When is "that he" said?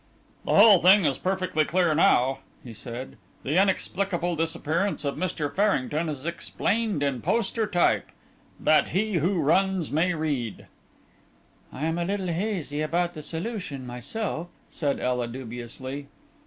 8.59-9.17